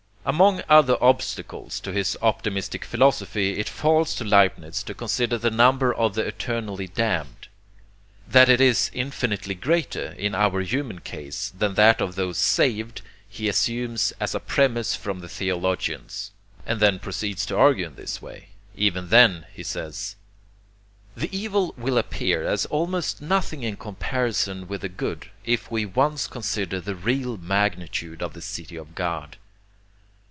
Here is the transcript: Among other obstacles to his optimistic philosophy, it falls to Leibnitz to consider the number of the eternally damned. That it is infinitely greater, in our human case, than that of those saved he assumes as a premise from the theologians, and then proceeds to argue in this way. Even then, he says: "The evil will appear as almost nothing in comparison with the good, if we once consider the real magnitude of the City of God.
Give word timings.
Among 0.23 0.61
other 0.69 1.01
obstacles 1.03 1.79
to 1.79 1.91
his 1.91 2.15
optimistic 2.21 2.85
philosophy, 2.85 3.57
it 3.57 3.67
falls 3.67 4.13
to 4.15 4.23
Leibnitz 4.23 4.83
to 4.83 4.93
consider 4.93 5.35
the 5.39 5.49
number 5.49 5.91
of 5.91 6.13
the 6.13 6.21
eternally 6.21 6.85
damned. 6.87 7.47
That 8.27 8.47
it 8.47 8.61
is 8.61 8.91
infinitely 8.93 9.55
greater, 9.55 10.11
in 10.11 10.35
our 10.35 10.61
human 10.61 10.99
case, 10.99 11.51
than 11.57 11.73
that 11.73 12.01
of 12.01 12.13
those 12.13 12.37
saved 12.37 13.01
he 13.27 13.49
assumes 13.49 14.13
as 14.19 14.35
a 14.35 14.39
premise 14.39 14.95
from 14.95 15.21
the 15.21 15.27
theologians, 15.27 16.29
and 16.67 16.79
then 16.79 16.99
proceeds 16.99 17.43
to 17.47 17.57
argue 17.57 17.87
in 17.87 17.95
this 17.95 18.21
way. 18.21 18.49
Even 18.75 19.09
then, 19.09 19.47
he 19.51 19.63
says: 19.63 20.17
"The 21.17 21.35
evil 21.35 21.73
will 21.75 21.97
appear 21.97 22.45
as 22.45 22.67
almost 22.67 23.23
nothing 23.23 23.63
in 23.63 23.75
comparison 23.75 24.67
with 24.67 24.81
the 24.81 24.87
good, 24.89 25.31
if 25.45 25.71
we 25.71 25.83
once 25.87 26.27
consider 26.27 26.79
the 26.79 26.95
real 26.95 27.37
magnitude 27.37 28.21
of 28.21 28.33
the 28.33 28.41
City 28.43 28.75
of 28.75 28.93
God. 28.93 29.37